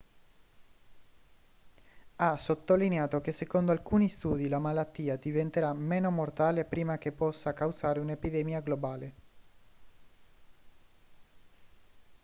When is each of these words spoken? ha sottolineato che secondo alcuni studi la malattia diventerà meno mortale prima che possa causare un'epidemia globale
ha 2.17 2.35
sottolineato 2.35 3.21
che 3.21 3.31
secondo 3.31 3.71
alcuni 3.71 4.09
studi 4.09 4.47
la 4.47 4.57
malattia 4.57 5.15
diventerà 5.15 5.73
meno 5.73 6.09
mortale 6.09 6.65
prima 6.65 6.97
che 6.97 7.11
possa 7.11 7.53
causare 7.53 7.99
un'epidemia 7.99 8.61
globale 8.61 9.13